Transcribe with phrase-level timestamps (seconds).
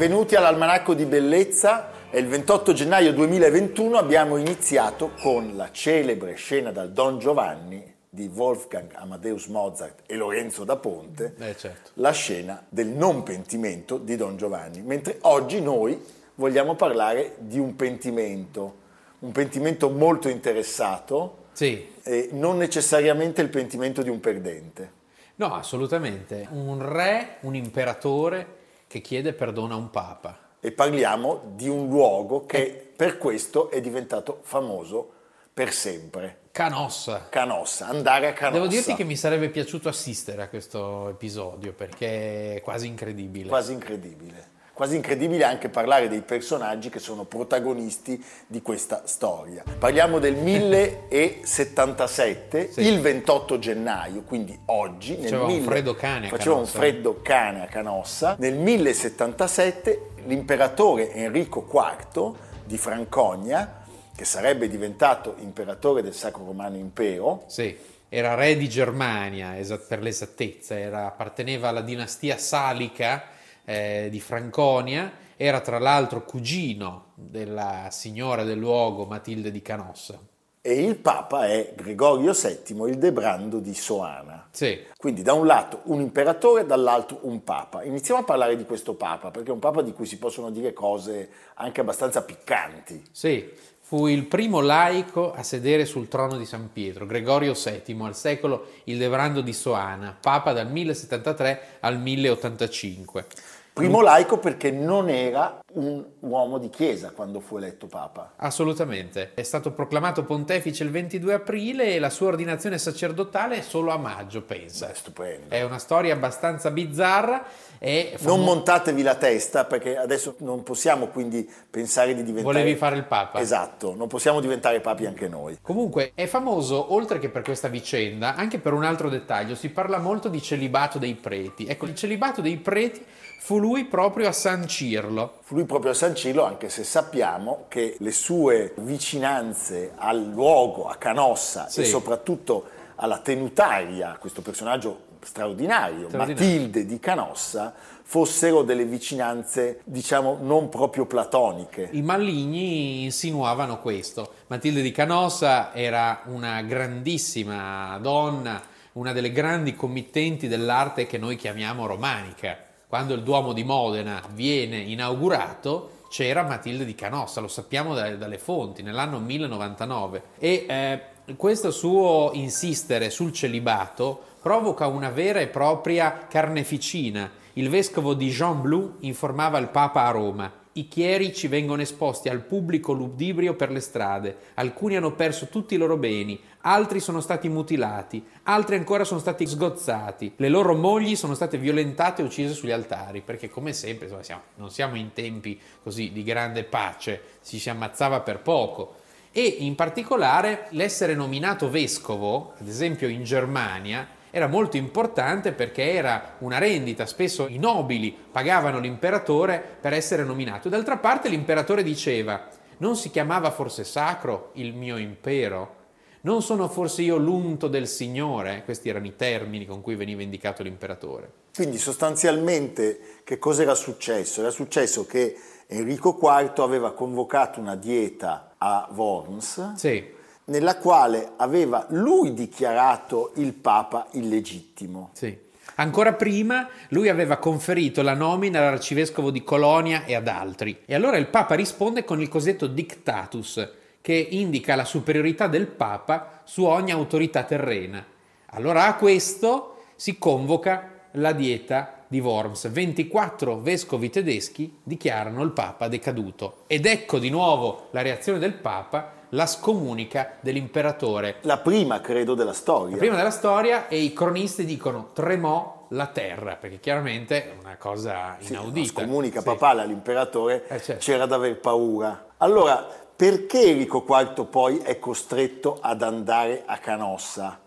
[0.00, 2.08] Benvenuti all'Almanacco di Bellezza.
[2.08, 8.26] È il 28 gennaio 2021 abbiamo iniziato con la celebre scena dal Don Giovanni di
[8.34, 11.90] Wolfgang Amadeus Mozart e Lorenzo da Ponte, eh, certo.
[11.96, 14.80] la scena del non pentimento di Don Giovanni.
[14.80, 16.02] Mentre oggi noi
[16.36, 18.76] vogliamo parlare di un pentimento,
[19.18, 21.88] un pentimento molto interessato sì.
[22.02, 24.92] e non necessariamente il pentimento di un perdente.
[25.34, 26.48] No, assolutamente.
[26.52, 28.59] Un re, un imperatore
[28.90, 30.36] che chiede perdono a un papa.
[30.58, 32.70] E parliamo di un luogo che eh.
[32.96, 35.12] per questo è diventato famoso
[35.54, 36.38] per sempre.
[36.50, 37.28] Canossa.
[37.28, 38.58] Canossa, andare a Canossa.
[38.58, 43.48] Devo dirti che mi sarebbe piaciuto assistere a questo episodio perché è quasi incredibile.
[43.48, 44.49] Quasi incredibile
[44.80, 49.62] quasi incredibile anche parlare dei personaggi che sono protagonisti di questa storia.
[49.78, 52.80] Parliamo del 1077, sì.
[52.80, 55.16] il 28 gennaio, quindi oggi.
[55.16, 56.78] Faceva nel un freddo cane a Faceva Canossa.
[56.78, 58.36] un freddo cane a Canossa.
[58.38, 62.32] Nel 1077 l'imperatore Enrico IV
[62.64, 63.82] di Francogna,
[64.16, 67.76] che sarebbe diventato imperatore del Sacro Romano Impero, sì
[68.12, 69.54] era re di Germania
[69.86, 73.38] per l'esattezza, era, apparteneva alla dinastia salica
[73.70, 80.18] eh, di Franconia, era tra l'altro cugino della signora del luogo Matilde di Canossa.
[80.60, 84.48] E il Papa è Gregorio VII, il Debrando di Soana.
[84.50, 84.78] Sì.
[84.96, 87.84] Quindi da un lato un imperatore, dall'altro un Papa.
[87.84, 90.72] Iniziamo a parlare di questo Papa, perché è un Papa di cui si possono dire
[90.72, 93.02] cose anche abbastanza piccanti.
[93.12, 93.48] Sì,
[93.90, 98.66] fu il primo laico a sedere sul trono di San Pietro, Gregorio VII, al secolo
[98.84, 103.26] il Debrando di Soana, Papa dal 1073 al 1085.
[103.72, 108.32] Primo laico perché non era un uomo di chiesa quando fu eletto papa.
[108.36, 109.32] Assolutamente.
[109.34, 113.96] È stato proclamato pontefice il 22 aprile e la sua ordinazione sacerdotale è solo a
[113.96, 114.88] maggio, pensa.
[114.88, 115.54] Beh, stupendo.
[115.54, 117.44] È una storia abbastanza bizzarra.
[117.78, 118.36] E famo...
[118.36, 122.58] Non montatevi la testa perché adesso non possiamo quindi pensare di diventare...
[122.58, 123.40] Volevi fare il papa.
[123.40, 125.56] Esatto, non possiamo diventare papi anche noi.
[125.62, 129.54] Comunque è famoso, oltre che per questa vicenda, anche per un altro dettaglio.
[129.54, 131.66] Si parla molto di celibato dei preti.
[131.66, 133.02] Ecco, il celibato dei preti
[133.42, 135.38] fu lui proprio a sancirlo.
[135.40, 140.96] Fu lui proprio a sancirlo, anche se sappiamo che le sue vicinanze al luogo, a
[140.96, 141.80] Canossa sì.
[141.80, 150.38] e soprattutto alla tenutaria, questo personaggio straordinario, straordinario, Matilde di Canossa, fossero delle vicinanze, diciamo,
[150.42, 151.88] non proprio platoniche.
[151.92, 154.34] I maligni insinuavano questo.
[154.48, 158.60] Matilde di Canossa era una grandissima donna,
[158.92, 164.78] una delle grandi committenti dell'arte che noi chiamiamo romanica quando il Duomo di Modena viene
[164.78, 170.22] inaugurato, c'era Matilde di Canossa, lo sappiamo dalle, dalle fonti, nell'anno 1099.
[170.40, 177.30] E eh, questo suo insistere sul celibato provoca una vera e propria carneficina.
[177.52, 182.42] Il vescovo di Jean Blou informava il Papa a Roma i chierici vengono esposti al
[182.42, 187.48] pubblico ludibrio per le strade, alcuni hanno perso tutti i loro beni, altri sono stati
[187.48, 192.70] mutilati, altri ancora sono stati sgozzati, le loro mogli sono state violentate e uccise sugli
[192.70, 197.58] altari, perché come sempre insomma, siamo, non siamo in tempi così di grande pace, ci
[197.58, 198.96] si ammazzava per poco.
[199.32, 206.36] E in particolare l'essere nominato vescovo, ad esempio in Germania, era molto importante perché era
[206.38, 210.68] una rendita, spesso i nobili pagavano l'imperatore per essere nominato.
[210.68, 212.48] D'altra parte l'imperatore diceva,
[212.78, 215.78] non si chiamava forse sacro il mio impero?
[216.22, 218.62] Non sono forse io l'unto del Signore?
[218.64, 221.32] Questi erano i termini con cui veniva indicato l'imperatore.
[221.54, 224.40] Quindi sostanzialmente che cosa era successo?
[224.40, 225.34] Era successo che
[225.66, 229.74] Enrico IV aveva convocato una dieta a Worms.
[229.74, 230.18] Sì
[230.50, 235.10] nella quale aveva lui dichiarato il Papa illegittimo.
[235.14, 235.48] Sì.
[235.76, 240.80] Ancora prima lui aveva conferito la nomina all'arcivescovo di Colonia e ad altri.
[240.84, 243.68] E allora il Papa risponde con il cosiddetto dictatus,
[244.02, 248.04] che indica la superiorità del Papa su ogni autorità terrena.
[248.46, 252.68] Allora a questo si convoca la dieta di Worms.
[252.68, 256.64] 24 vescovi tedeschi dichiarano il Papa decaduto.
[256.66, 261.36] Ed ecco di nuovo la reazione del Papa, la scomunica dell'imperatore.
[261.42, 262.92] La prima, credo, della storia.
[262.92, 267.76] La prima della storia e i cronisti dicono tremò la terra, perché chiaramente è una
[267.76, 268.86] cosa inaudita.
[268.86, 269.46] Sì, scomunica sì.
[269.46, 271.04] papale all'imperatore, eh, certo.
[271.04, 272.26] c'era da aver paura.
[272.38, 277.58] Allora, perché Enrico IV poi è costretto ad andare a Canossa?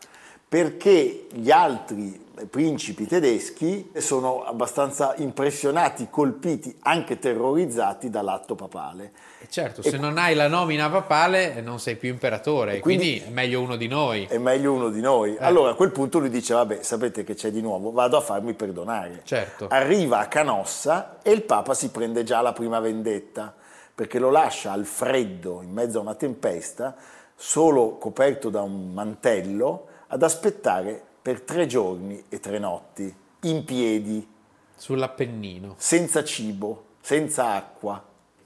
[0.47, 9.11] Perché gli altri principi tedeschi sono abbastanza impressionati, colpiti, anche terrorizzati dall'atto papale.
[9.53, 13.29] Certo, e se non hai la nomina papale non sei più imperatore, quindi, quindi, è
[13.29, 14.25] meglio uno di noi.
[14.25, 15.35] È meglio uno di noi.
[15.35, 15.43] Eh.
[15.45, 18.55] Allora a quel punto lui dice, vabbè, sapete che c'è di nuovo, vado a farmi
[18.55, 19.21] perdonare.
[19.23, 19.67] Certo.
[19.67, 23.53] Arriva a Canossa e il Papa si prende già la prima vendetta,
[23.93, 26.95] perché lo lascia al freddo, in mezzo a una tempesta,
[27.35, 34.27] solo coperto da un mantello, ad aspettare per tre giorni e tre notti, in piedi.
[34.75, 35.75] Sull'Appennino.
[35.77, 38.03] Senza cibo, senza acqua.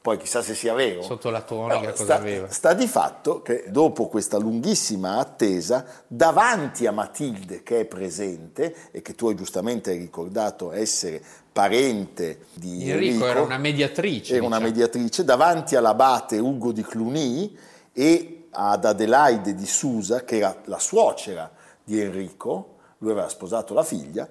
[0.07, 1.01] Poi chissà se sia vero.
[1.01, 2.49] Sotto la tonica no, cosa sta, aveva.
[2.49, 9.01] Sta di fatto che dopo questa lunghissima attesa, davanti a Matilde che è presente e
[9.01, 11.21] che tu hai giustamente ricordato essere
[11.51, 14.31] parente di Enrico, Enrico era una mediatrice.
[14.31, 14.47] Era diciamo.
[14.47, 17.57] una mediatrice, davanti all'abate Ugo di Cluny
[17.91, 21.51] e ad Adelaide di Susa, che era la suocera
[21.83, 24.25] di Enrico, lui aveva sposato la figlia,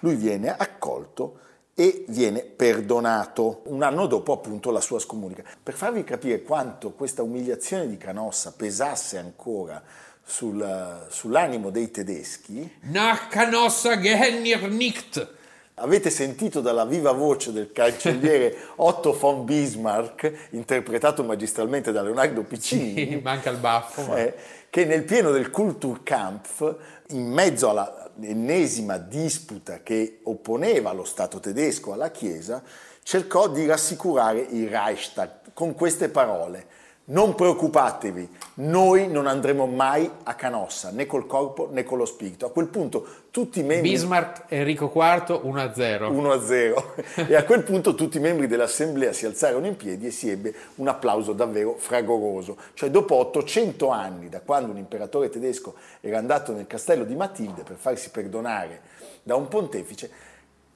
[0.00, 1.38] lui viene accolto
[1.82, 5.42] e viene perdonato un anno dopo appunto la sua scomunica.
[5.60, 9.82] Per farvi capire quanto questa umiliazione di Canossa pesasse ancora
[10.22, 12.76] sul, sull'animo dei tedeschi.
[12.82, 15.28] Nach Canossa gehennir nicht!
[15.74, 22.94] Avete sentito dalla viva voce del cancelliere Otto von Bismarck, interpretato magistralmente da Leonardo Piccini.
[22.94, 24.14] Sì, manca il baffo.
[24.14, 24.34] Eh,
[24.70, 26.76] che nel pieno del Kulturkampf,
[27.08, 27.68] in mezzo
[28.16, 32.62] all'ennesima disputa che opponeva lo Stato tedesco alla Chiesa,
[33.02, 40.34] cercò di rassicurare il Reichstag con queste parole non preoccupatevi, noi non andremo mai a
[40.34, 42.46] Canossa, né col corpo né con lo spirito.
[42.46, 43.90] A quel punto tutti i membri...
[43.90, 46.10] Bismarck, Enrico IV, 1-0.
[46.12, 47.28] 1-0.
[47.28, 50.54] e a quel punto tutti i membri dell'assemblea si alzarono in piedi e si ebbe
[50.76, 52.56] un applauso davvero fragoroso.
[52.74, 57.62] Cioè dopo 800 anni, da quando un imperatore tedesco era andato nel castello di Matilde
[57.62, 58.82] per farsi perdonare
[59.24, 60.30] da un pontefice,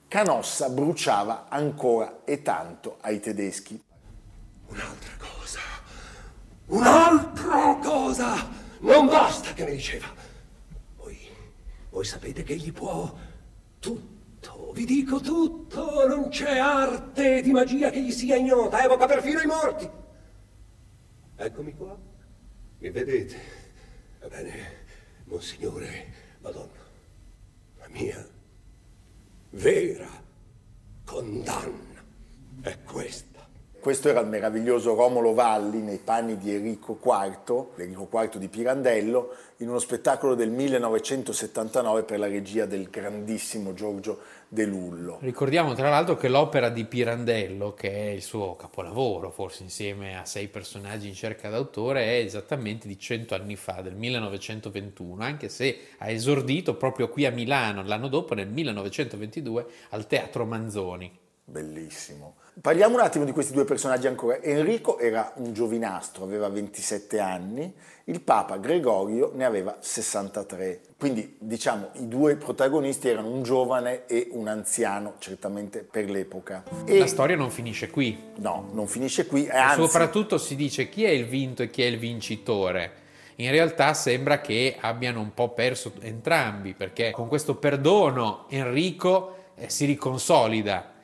[0.08, 3.80] Canossa bruciava ancora e tanto ai tedeschi.
[4.68, 5.35] Un'altra cosa
[6.66, 8.48] Un'altra cosa
[8.80, 10.06] non basta che mi diceva.
[10.96, 11.18] Voi,
[11.90, 13.14] voi sapete che egli può
[13.78, 19.40] tutto, vi dico tutto, non c'è arte di magia che gli sia ignota, evoca perfino
[19.40, 19.88] i morti.
[21.36, 21.96] Eccomi qua,
[22.78, 23.40] mi vedete?
[24.20, 24.84] Ebbene,
[25.24, 26.84] Monsignore, Madonna,
[27.78, 28.28] la mia
[29.50, 30.08] vera
[31.04, 32.02] condanna
[32.62, 33.35] è questa.
[33.86, 39.32] Questo era il meraviglioso Romolo Valli nei panni di Enrico IV, l'Enrico IV di Pirandello,
[39.58, 44.18] in uno spettacolo del 1979 per la regia del grandissimo Giorgio
[44.48, 45.18] De Lullo.
[45.20, 50.24] Ricordiamo tra l'altro che l'opera di Pirandello, che è il suo capolavoro, forse insieme a
[50.24, 55.78] sei personaggi in cerca d'autore, è esattamente di cento anni fa, del 1921, anche se
[55.98, 61.24] ha esordito proprio qui a Milano l'anno dopo, nel 1922, al Teatro Manzoni.
[61.48, 62.34] Bellissimo.
[62.60, 64.42] Parliamo un attimo di questi due personaggi ancora.
[64.42, 67.72] Enrico era un giovinastro, aveva 27 anni,
[68.06, 70.80] il Papa Gregorio ne aveva 63.
[70.98, 76.64] Quindi diciamo i due protagonisti erano un giovane e un anziano, certamente per l'epoca.
[76.84, 78.18] E La storia non finisce qui.
[78.38, 79.48] No, non finisce qui.
[79.48, 79.82] Anzi...
[79.82, 83.04] Soprattutto si dice chi è il vinto e chi è il vincitore.
[83.36, 89.70] In realtà sembra che abbiano un po' perso entrambi, perché con questo perdono Enrico eh,
[89.70, 90.94] si riconsolida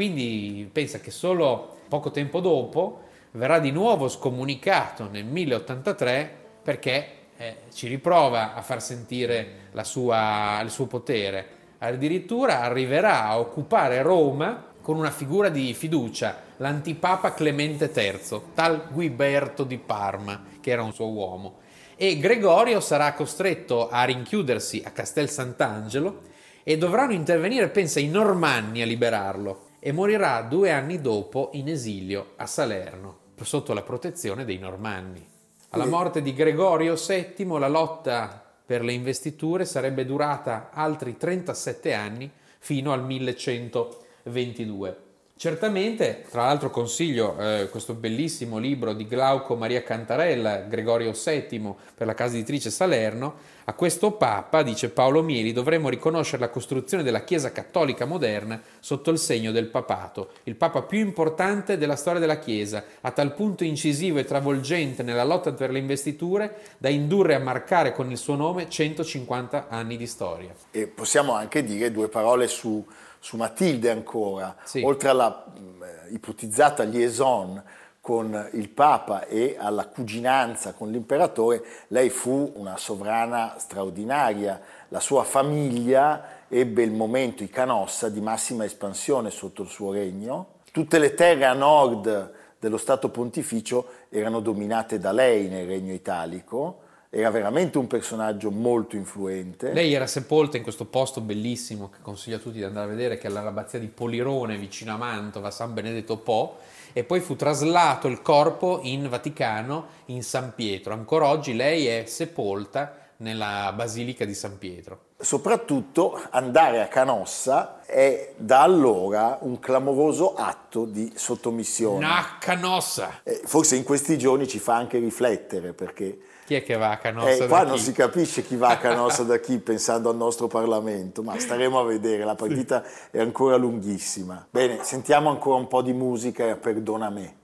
[0.00, 3.02] quindi pensa che solo poco tempo dopo
[3.32, 10.70] verrà di nuovo scomunicato nel 1083 perché eh, ci riprova a far sentire sua, il
[10.70, 11.46] suo potere.
[11.80, 19.64] Addirittura arriverà a occupare Roma con una figura di fiducia, l'antipapa Clemente III, tal Guiberto
[19.64, 21.58] di Parma, che era un suo uomo.
[21.94, 26.22] E Gregorio sarà costretto a rinchiudersi a Castel Sant'Angelo
[26.62, 32.32] e dovranno intervenire, pensa, i Normanni a liberarlo e morirà due anni dopo in esilio
[32.36, 35.26] a Salerno, sotto la protezione dei Normanni.
[35.70, 42.30] Alla morte di Gregorio VII la lotta per le investiture sarebbe durata altri 37 anni
[42.58, 45.09] fino al 1122.
[45.40, 52.06] Certamente, tra l'altro consiglio eh, questo bellissimo libro di Glauco Maria Cantarella, Gregorio VII per
[52.06, 53.36] la casa editrice Salerno.
[53.64, 59.10] A questo Papa, dice Paolo Mieli, dovremmo riconoscere la costruzione della Chiesa cattolica moderna sotto
[59.10, 63.64] il segno del papato, il Papa più importante della storia della Chiesa, a tal punto
[63.64, 68.34] incisivo e travolgente nella lotta per le investiture da indurre a marcare con il suo
[68.34, 70.52] nome 150 anni di storia.
[70.70, 72.84] E possiamo anche dire due parole su
[73.20, 74.82] su Matilde ancora, sì.
[74.82, 77.62] oltre alla mh, ipotizzata liaison
[78.00, 84.60] con il Papa e alla cuginanza con l'imperatore, lei fu una sovrana straordinaria.
[84.88, 90.58] La sua famiglia ebbe il momento, i Canossa, di massima espansione sotto il suo regno.
[90.72, 96.88] Tutte le terre a nord dello Stato pontificio erano dominate da lei nel regno italico
[97.12, 99.72] era veramente un personaggio molto influente.
[99.72, 103.18] Lei era sepolta in questo posto bellissimo che consiglio a tutti di andare a vedere,
[103.18, 106.58] che è l'abbazia di Polirone vicino a Mantova, San Benedetto Po,
[106.92, 110.92] e poi fu traslato il corpo in Vaticano, in San Pietro.
[110.92, 115.08] Ancora oggi lei è sepolta nella Basilica di San Pietro.
[115.18, 122.06] Soprattutto andare a Canossa è da allora un clamoroso atto di sottomissione.
[122.06, 123.20] Na Canossa!
[123.24, 126.18] Eh, forse in questi giorni ci fa anche riflettere perché
[126.50, 129.22] chi è che va a Canossa eh, qua non si capisce chi va a Canossa
[129.22, 133.18] da chi pensando al nostro Parlamento, ma staremo a vedere, la partita sì.
[133.18, 134.48] è ancora lunghissima.
[134.50, 137.39] Bene, sentiamo ancora un po' di musica e perdona me.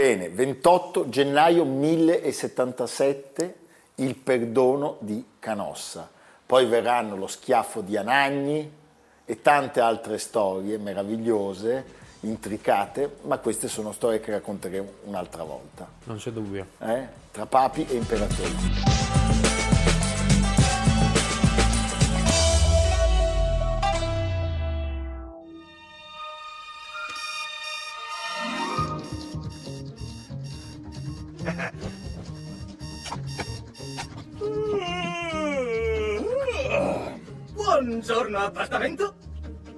[0.00, 3.54] 28 gennaio 1077
[3.96, 6.08] il perdono di Canossa.
[6.46, 8.78] Poi verranno lo schiaffo di Anagni
[9.26, 11.84] e tante altre storie meravigliose,
[12.20, 15.86] intricate, ma queste sono storie che racconteremo un'altra volta.
[16.04, 16.66] Non c'è dubbio.
[16.78, 17.06] Eh?
[17.30, 18.99] Tra papi e imperatori.
[37.54, 39.14] Buongiorno appartamento.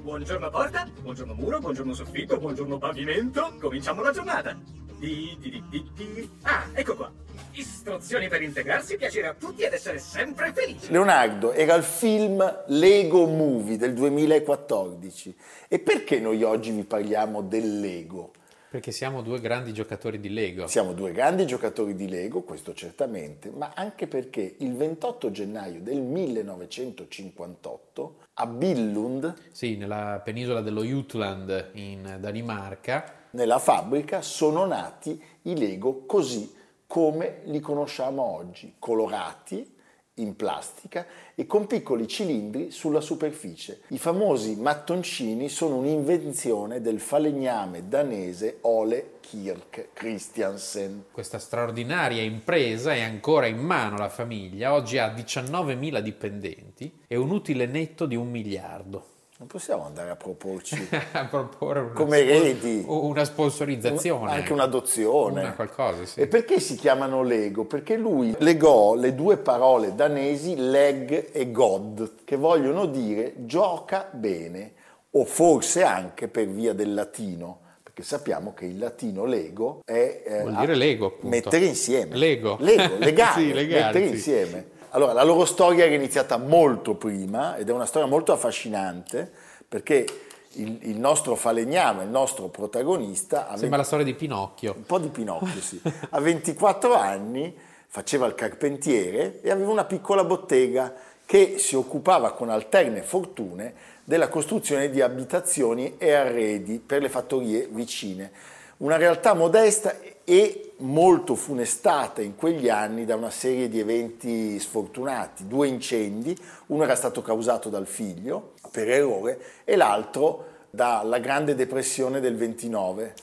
[0.00, 0.88] Buongiorno porta.
[1.00, 1.60] Buongiorno muro.
[1.60, 2.38] Buongiorno soffitto.
[2.38, 3.54] Buongiorno pavimento.
[3.60, 4.58] Cominciamo la giornata.
[4.98, 6.30] Di, di, di, di, di.
[6.42, 7.12] Ah, ecco qua.
[7.52, 10.90] Istruzioni per integrarsi, piacere a tutti ed essere sempre felici.
[10.90, 15.36] Leonardo, era il film Lego Movie del 2014.
[15.68, 18.32] E perché noi oggi vi parliamo del Lego?
[18.72, 20.66] Perché siamo due grandi giocatori di Lego.
[20.66, 26.00] Siamo due grandi giocatori di Lego, questo certamente, ma anche perché il 28 gennaio del
[26.00, 35.58] 1958 a Billund, sì, nella penisola dello Jutland in Danimarca, nella fabbrica sono nati i
[35.58, 36.50] Lego così
[36.86, 39.80] come li conosciamo oggi, colorati,
[40.16, 43.82] in plastica e con piccoli cilindri sulla superficie.
[43.88, 51.04] I famosi mattoncini sono un'invenzione del falegname danese Ole Kirk Christiansen.
[51.10, 57.30] Questa straordinaria impresa è ancora in mano alla famiglia, oggi ha 19.000 dipendenti e un
[57.30, 59.06] utile netto di un miliardo.
[59.42, 65.54] Non possiamo andare a proporci a proporre una come eredi una sponsorizzazione, anche un'adozione, una
[65.54, 66.06] qualcosa.
[66.06, 66.20] Sì.
[66.20, 67.64] E perché si chiamano Lego?
[67.64, 74.74] Perché lui legò le due parole danesi leg e god, che vogliono dire gioca bene,
[75.10, 80.40] o forse anche per via del latino perché sappiamo che il latino lego è eh,
[80.42, 81.26] Vuol dire lego, appunto.
[81.26, 82.16] mettere insieme.
[82.16, 82.58] Lego.
[82.60, 84.12] Lego, legare, sì, legare, mettere sì.
[84.12, 84.66] insieme.
[84.94, 89.30] Allora, la loro storia era iniziata molto prima ed è una storia molto affascinante
[89.66, 90.04] perché
[90.52, 93.46] il, il nostro falegname, il nostro protagonista...
[93.56, 93.76] Sembra 20...
[93.76, 94.74] la storia di Pinocchio.
[94.76, 95.80] Un po' di Pinocchio, sì.
[96.10, 97.56] A 24 anni
[97.86, 100.92] faceva il carpentiere e aveva una piccola bottega
[101.24, 107.66] che si occupava con alterne fortune della costruzione di abitazioni e arredi per le fattorie
[107.70, 108.30] vicine.
[108.78, 115.46] Una realtà modesta e molto funestata in quegli anni da una serie di eventi sfortunati,
[115.46, 116.36] due incendi,
[116.66, 123.14] uno era stato causato dal figlio per errore e l'altro dalla Grande Depressione del 29.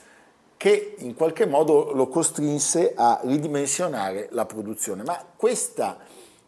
[0.56, 5.02] che in qualche modo lo costrinse a ridimensionare la produzione.
[5.02, 5.96] Ma questa,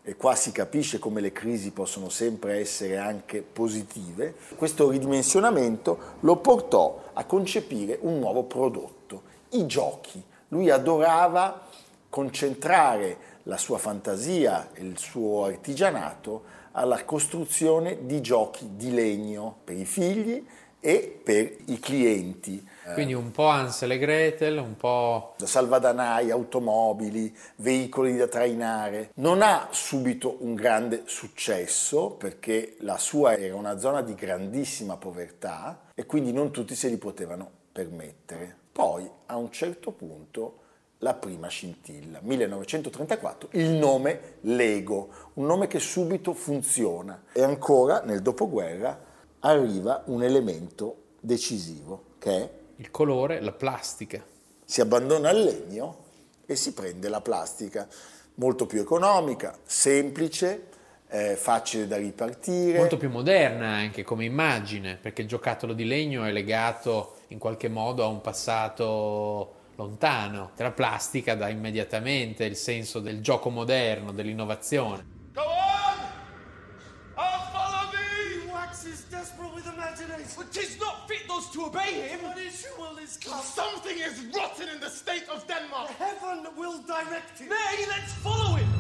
[0.03, 6.37] e qua si capisce come le crisi possono sempre essere anche positive, questo ridimensionamento lo
[6.37, 10.23] portò a concepire un nuovo prodotto, i giochi.
[10.53, 11.67] Lui adorava
[12.11, 19.77] concentrare la sua fantasia e il suo artigianato alla costruzione di giochi di legno per
[19.77, 20.47] i figli
[20.79, 22.69] e per i clienti.
[22.93, 25.37] Quindi un po' Ansel e Gretel, un po'...
[25.43, 29.13] Salvadanai, automobili, veicoli da trainare.
[29.15, 35.85] Non ha subito un grande successo perché la sua era una zona di grandissima povertà
[35.95, 38.62] e quindi non tutti se li potevano permettere.
[38.73, 40.61] Poi a un certo punto
[40.99, 42.21] la prima scintilla.
[42.23, 47.25] 1934, il nome Lego, un nome che subito funziona.
[47.33, 49.11] E ancora nel dopoguerra
[49.41, 54.25] arriva un elemento decisivo che è il colore, la plastica.
[54.65, 56.05] Si abbandona il legno
[56.47, 57.87] e si prende la plastica,
[58.35, 60.69] molto più economica, semplice,
[61.09, 62.79] eh, facile da ripartire.
[62.79, 67.69] Molto più moderna anche come immagine, perché il giocattolo di legno è legato in qualche
[67.69, 70.53] modo a un passato lontano.
[70.57, 75.05] La plastica dà immediatamente il senso del gioco moderno, dell'innovazione.
[75.33, 75.99] Go on!
[77.17, 78.51] I'll follow thee!
[78.53, 80.37] Wax is desperate with imagination.
[80.37, 82.23] But tis not fit those to obey him.
[82.23, 83.41] What issue will this come?
[83.43, 85.89] Something is rotten in the state of Denmark.
[85.99, 87.49] Heaven will direct him.
[87.49, 88.72] Nay, let's follow him!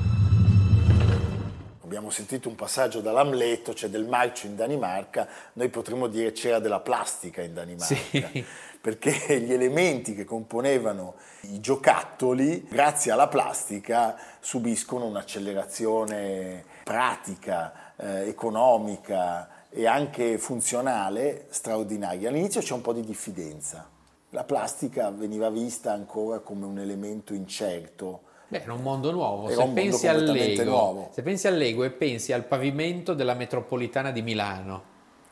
[1.92, 6.58] Abbiamo sentito un passaggio dall'Amleto, c'è cioè del marcio in Danimarca, noi potremmo dire c'era
[6.58, 7.94] della plastica in Danimarca.
[7.94, 8.44] Sì
[8.82, 19.68] perché gli elementi che componevano i giocattoli, grazie alla plastica, subiscono un'accelerazione pratica, eh, economica
[19.70, 22.28] e anche funzionale straordinaria.
[22.28, 23.88] All'inizio c'è un po' di diffidenza.
[24.30, 28.22] La plastica veniva vista ancora come un elemento incerto,
[28.52, 29.49] Beh, era un mondo nuovo.
[29.49, 34.11] Se, un pensi mondo Lego, se pensi al Lego e pensi al pavimento della metropolitana
[34.11, 34.82] di Milano,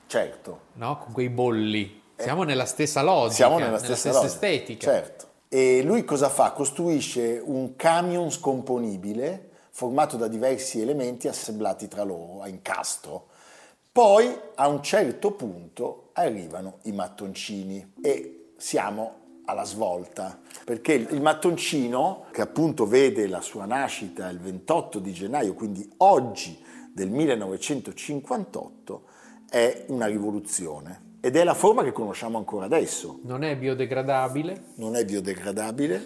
[0.06, 0.60] certo.
[0.76, 0.96] No?
[0.96, 2.00] Con quei bolli.
[2.16, 4.90] Siamo nella stessa logica, Siamo nella stessa, nella stessa estetica.
[4.90, 5.26] Certo.
[5.50, 6.52] E lui cosa fa?
[6.52, 13.26] Costruisce un camion scomponibile formato da diversi elementi assemblati tra loro a incastro.
[13.92, 19.19] Poi a un certo punto arrivano i mattoncini e siamo
[19.50, 25.54] alla svolta, perché il mattoncino, che appunto vede la sua nascita il 28 di gennaio,
[25.54, 26.58] quindi oggi
[26.92, 29.02] del 1958,
[29.48, 33.20] è una rivoluzione ed è la forma che conosciamo ancora adesso.
[33.24, 34.62] Non è biodegradabile.
[34.76, 36.02] Non è biodegradabile,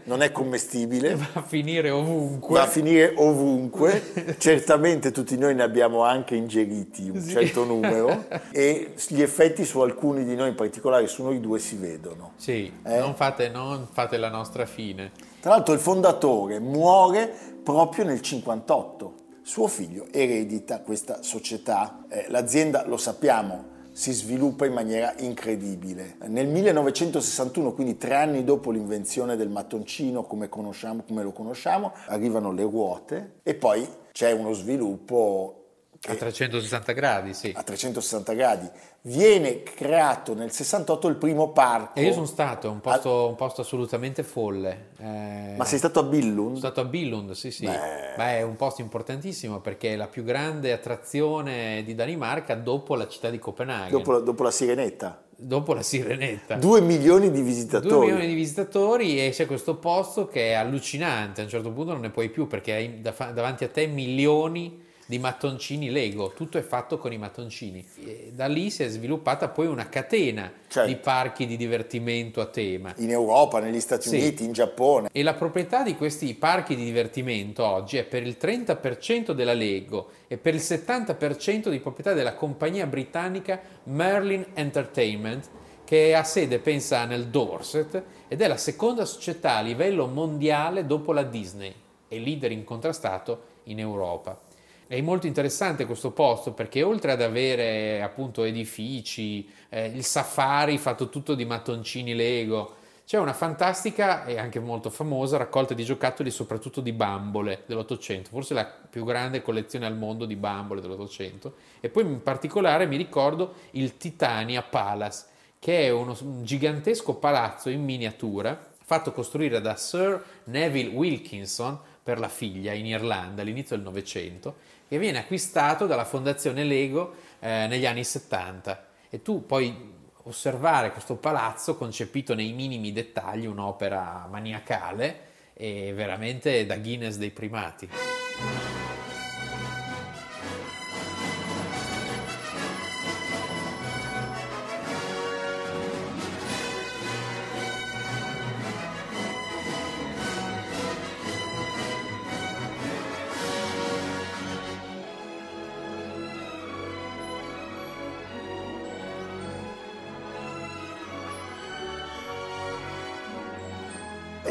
[0.04, 1.14] non è commestibile.
[1.16, 2.54] Va a finire ovunque.
[2.54, 4.36] Va a finire ovunque.
[4.38, 7.30] Certamente tutti noi ne abbiamo anche ingeriti un sì.
[7.30, 11.76] certo numero e gli effetti su alcuni di noi, in particolare su noi due, si
[11.76, 12.32] vedono.
[12.36, 12.98] Sì, eh?
[12.98, 15.12] non, fate, non fate la nostra fine.
[15.40, 17.30] Tra l'altro il fondatore muore
[17.62, 19.14] proprio nel 58.
[19.42, 22.06] Suo figlio eredita questa società.
[22.08, 26.16] Eh, l'azienda, lo sappiamo, si sviluppa in maniera incredibile.
[26.26, 32.64] Nel 1961, quindi tre anni dopo l'invenzione del mattoncino come, come lo conosciamo, arrivano le
[32.64, 35.63] ruote e poi c'è uno sviluppo
[36.06, 37.52] a 360 gradi, sì.
[37.54, 38.68] A 360 gradi.
[39.02, 41.98] Viene creato nel 68 il primo parco.
[41.98, 44.88] E io sono stato, è un posto, un posto assolutamente folle.
[44.98, 46.56] Eh, Ma sei stato a Billund?
[46.56, 47.64] Sono stato a Billund, sì, sì.
[47.64, 48.14] Beh.
[48.16, 53.08] Beh, è un posto importantissimo perché è la più grande attrazione di Danimarca dopo la
[53.08, 53.90] città di Copenaghen.
[53.90, 55.22] Dopo, dopo la Sirenetta.
[55.36, 56.56] Dopo la Sirenetta.
[56.56, 57.88] Due milioni di visitatori.
[57.88, 61.40] Due milioni di visitatori e c'è questo posto che è allucinante.
[61.40, 65.18] A un certo punto non ne puoi più perché hai davanti a te milioni di
[65.18, 67.84] mattoncini Lego, tutto è fatto con i mattoncini.
[68.04, 70.88] E da lì si è sviluppata poi una catena certo.
[70.88, 72.94] di parchi di divertimento a tema.
[72.96, 74.16] In Europa, negli Stati sì.
[74.16, 75.08] Uniti, in Giappone.
[75.12, 80.10] E la proprietà di questi parchi di divertimento oggi è per il 30% della Lego
[80.26, 85.48] e per il 70% di proprietà della compagnia britannica Merlin Entertainment
[85.84, 91.12] che ha sede, pensa, nel Dorset ed è la seconda società a livello mondiale dopo
[91.12, 91.72] la Disney
[92.08, 94.38] e leader incontrastato in Europa.
[94.86, 101.08] È molto interessante questo posto perché oltre ad avere appunto edifici, eh, il safari fatto
[101.08, 106.80] tutto di mattoncini Lego, c'è una fantastica e anche molto famosa raccolta di giocattoli soprattutto
[106.80, 111.54] di bambole dell'Ottocento, forse la più grande collezione al mondo di bambole dell'Ottocento.
[111.80, 115.24] E poi in particolare mi ricordo il Titania Palace,
[115.58, 122.18] che è uno, un gigantesco palazzo in miniatura fatto costruire da Sir Neville Wilkinson per
[122.20, 127.86] la figlia in Irlanda all'inizio del Novecento che viene acquistato dalla fondazione Lego eh, negli
[127.86, 129.92] anni 70 e tu poi
[130.24, 137.88] osservare questo palazzo concepito nei minimi dettagli, un'opera maniacale e veramente da Guinness dei primati.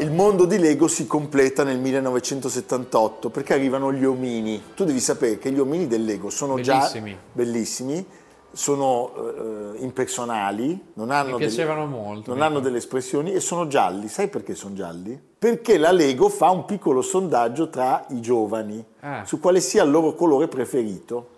[0.04, 4.62] Il mondo di Lego si completa nel 1978 perché arrivano gli omini.
[4.74, 7.10] Tu devi sapere che gli omini del Lego sono Bellissimi.
[7.12, 8.06] già bellissimi,
[8.52, 14.08] sono eh, impersonali, non hanno, Mi piacevano molto, non hanno delle espressioni e sono gialli.
[14.08, 15.18] Sai perché sono gialli?
[15.38, 19.24] Perché la Lego fa un piccolo sondaggio tra i giovani Ah.
[19.24, 21.28] su quale sia il loro colore preferito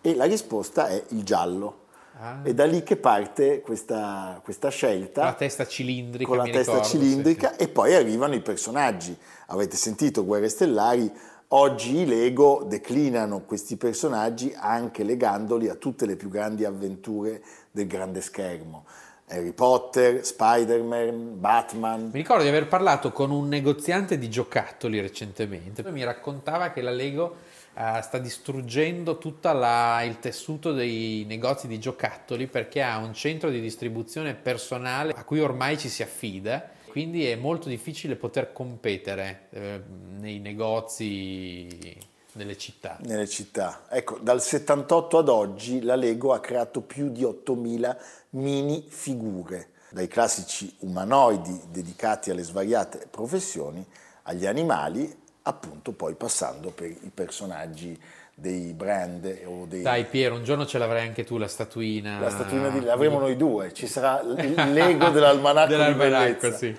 [0.00, 1.82] e la risposta è il giallo.
[2.16, 2.42] Ah.
[2.42, 6.72] È da lì che parte questa, questa scelta Con la testa cilindrica, con la testa
[6.74, 7.62] ricordo, cilindrica sì.
[7.62, 9.16] e poi arrivano i personaggi.
[9.46, 11.10] Avete sentito Guerre Stellari,
[11.48, 17.88] oggi i Lego declinano questi personaggi anche legandoli a tutte le più grandi avventure del
[17.88, 18.84] grande schermo.
[19.28, 22.10] Harry Potter, Spider-Man, Batman.
[22.12, 25.82] Mi ricordo di aver parlato con un negoziante di giocattoli recentemente.
[25.90, 27.36] Mi raccontava che la Lego
[27.76, 33.60] eh, sta distruggendo tutto il tessuto dei negozi di giocattoli perché ha un centro di
[33.60, 36.70] distribuzione personale a cui ormai ci si affida.
[36.86, 39.82] Quindi è molto difficile poter competere eh,
[40.20, 41.66] nei negozi
[42.34, 42.98] nelle città.
[43.00, 43.86] nelle città.
[43.88, 47.98] Ecco, dal 78 ad oggi la Lego ha creato più di 8000
[48.30, 53.84] mini figure, dai classici umanoidi dedicati alle svariate professioni,
[54.22, 57.98] agli animali, appunto poi passando per i personaggi
[58.34, 59.82] dei brand o dei...
[59.82, 62.18] Dai Piero, un giorno ce l'avrai anche tu la statuina.
[62.18, 64.34] La statuina di l'avremo noi due, ci sarà il
[64.72, 66.56] Lego dell'almanacco, Dell'almanacco, bellezza.
[66.56, 66.74] sì.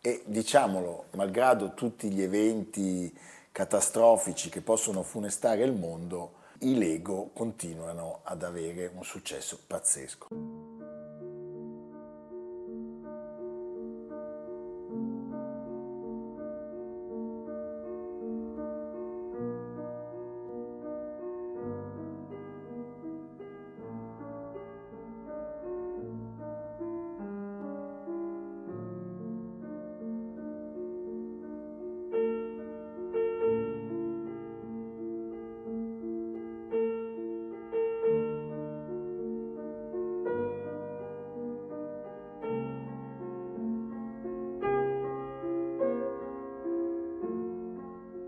[0.00, 3.12] E diciamolo, malgrado tutti gli eventi
[3.52, 10.28] catastrofici che possono funestare il mondo, i Lego continuano ad avere un successo pazzesco.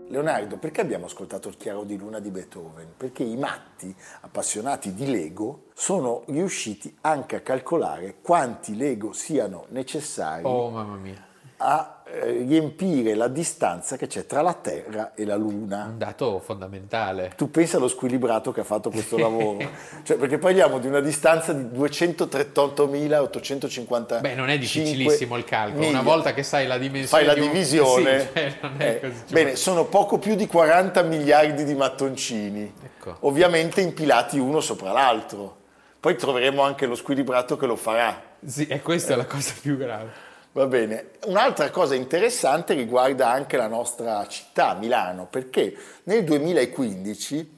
[0.09, 2.93] Leonardo, perché abbiamo ascoltato il Chiaro di Luna di Beethoven?
[2.97, 10.43] Perché i matti appassionati di Lego sono riusciti anche a calcolare quanti Lego siano necessari
[10.45, 11.23] Oh mamma mia,
[11.57, 15.85] a riempire la distanza che c'è tra la Terra e la Luna.
[15.91, 17.31] un dato fondamentale.
[17.35, 19.57] Tu pensa allo squilibrato che ha fatto questo lavoro,
[20.03, 25.87] cioè, perché parliamo di una distanza di 238.850 Beh, non è difficilissimo il calcolo.
[25.87, 26.11] Una miglia.
[26.11, 28.19] volta che sai la dimensione fai la di un- divisione.
[28.19, 29.13] Sì, cioè, eh, così.
[29.27, 33.17] Cioè, bene, sono poco più di 40 miliardi di mattoncini, Ecco.
[33.21, 35.57] ovviamente impilati uno sopra l'altro.
[35.99, 38.21] Poi troveremo anche lo squilibrato che lo farà.
[38.45, 40.27] Sì, e questa è la cosa più grave.
[40.51, 41.11] Va bene.
[41.25, 47.57] Un'altra cosa interessante riguarda anche la nostra città, Milano, perché nel 2015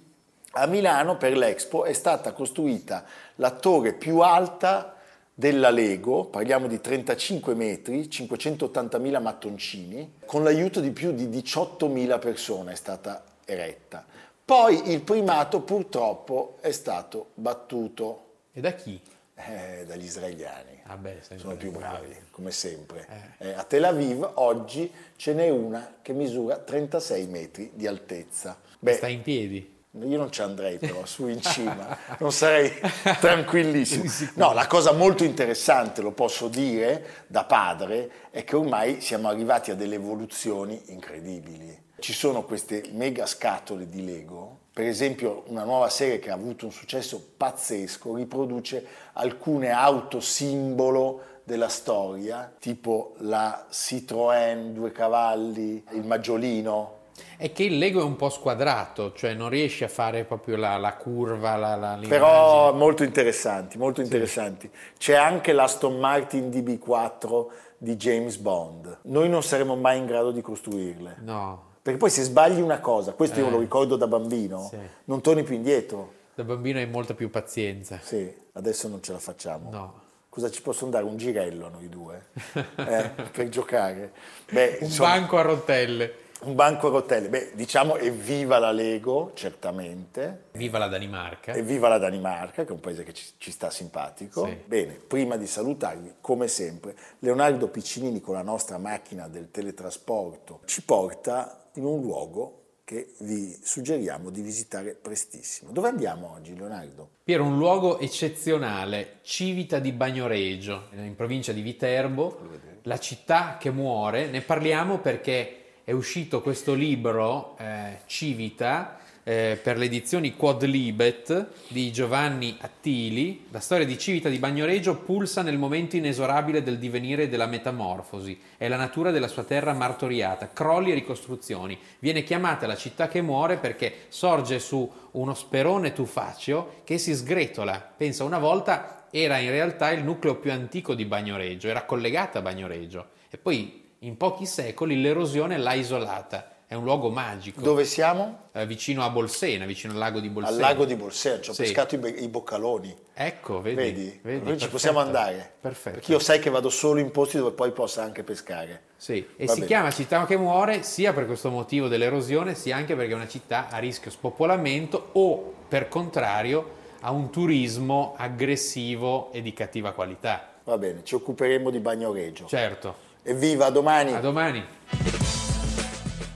[0.53, 4.95] a Milano per l'Expo è stata costruita la torre più alta
[5.33, 12.73] della Lego, parliamo di 35 metri, 580.000 mattoncini, con l'aiuto di più di 18.000 persone
[12.73, 14.05] è stata eretta.
[14.43, 18.99] Poi il primato purtroppo è stato battuto E da chi?
[19.47, 23.07] Eh, dagli israeliani Ah beh, sono più bravi, come sempre.
[23.37, 28.59] Eh, a Tel Aviv oggi ce n'è una che misura 36 metri di altezza.
[28.77, 29.79] Beh, Sta in piedi.
[29.91, 32.73] io non ci andrei però, su in cima, non sarei
[33.21, 34.03] tranquillissimo.
[34.35, 39.71] No, la cosa molto interessante, lo posso dire da padre, è che ormai siamo arrivati
[39.71, 41.89] a delle evoluzioni incredibili.
[42.01, 46.65] Ci sono queste mega scatole di Lego, per esempio una nuova serie che ha avuto
[46.65, 48.83] un successo pazzesco, riproduce
[49.13, 57.01] alcune auto simbolo della storia, tipo la Citroën due cavalli, il Maggiolino,
[57.37, 60.77] È che il Lego è un po' squadrato, cioè non riesci a fare proprio la,
[60.77, 61.99] la curva, la, la.
[62.07, 64.67] Però molto interessanti, molto interessanti.
[64.97, 67.45] C'è anche l'Aston Martin DB4
[67.77, 69.01] di James Bond.
[69.03, 71.17] Noi non saremo mai in grado di costruirle.
[71.19, 73.51] No, Perché poi se sbagli una cosa, questo io Eh.
[73.51, 74.77] lo ricordo da bambino, Sì.
[75.05, 76.13] non torni più indietro.
[76.35, 77.99] da bambino hai molta più pazienza.
[78.01, 79.69] Sì, adesso non ce la facciamo.
[79.71, 79.99] No.
[80.29, 81.03] cosa ci possono dare?
[81.03, 84.13] Un girello a noi due eh, per giocare.
[84.49, 86.13] Beh, un insomma, banco a rotelle.
[86.43, 90.45] Un banco a rotelle, beh, diciamo evviva la Lego, certamente.
[90.53, 91.53] Viva la Danimarca.
[91.53, 94.45] Evviva la Danimarca, che è un paese che ci, ci sta simpatico.
[94.45, 94.57] Sì.
[94.65, 100.81] Bene, prima di salutarvi, come sempre, Leonardo Piccinini con la nostra macchina del teletrasporto ci
[100.83, 105.71] porta in un luogo che vi suggeriamo di visitare prestissimo.
[105.71, 107.09] Dove andiamo oggi, Leonardo?
[107.23, 112.37] Piero, un luogo eccezionale, Civita di Bagnoregio, in provincia di Viterbo,
[112.83, 114.27] la città che muore.
[114.27, 121.91] Ne parliamo perché è uscito questo libro, eh, Civita, eh, per le edizioni Quadlibet di
[121.91, 127.29] Giovanni Attili, la storia di Civita di Bagnoregio pulsa nel momento inesorabile del divenire e
[127.29, 128.39] della metamorfosi.
[128.57, 131.77] È la natura della sua terra martoriata, crolli e ricostruzioni.
[131.99, 137.93] Viene chiamata la città che muore perché sorge su uno sperone tufaceo che si sgretola.
[137.95, 142.41] Pensa, una volta era in realtà il nucleo più antico di Bagnoregio, era collegata a
[142.41, 147.59] Bagnoregio e poi in pochi secoli l'erosione l'ha isolata è un luogo magico.
[147.59, 148.43] Dove siamo?
[148.53, 150.55] Eh, vicino a Bolsena, vicino al lago di Bolsena.
[150.55, 151.63] Al lago di Bolsena, ci ho sì.
[151.63, 152.95] pescato i, be- i, boccaloni.
[153.13, 153.75] Ecco, vedi.
[153.75, 154.19] Vedi?
[154.21, 155.51] vedi Noi ci possiamo andare.
[155.59, 155.97] Perfetto.
[155.97, 158.83] Perché io sai che vado solo in posti dove poi possa anche pescare.
[158.95, 159.65] Sì, e Va si bene.
[159.65, 163.67] chiama città che muore sia per questo motivo dell'erosione, sia anche perché è una città
[163.67, 170.53] a rischio spopolamento o, per contrario, ha un turismo aggressivo e di cattiva qualità.
[170.63, 172.45] Va bene, ci occuperemo di Bagnoregio.
[172.45, 173.09] Certo.
[173.23, 174.13] Evviva, a domani.
[174.13, 174.65] A domani.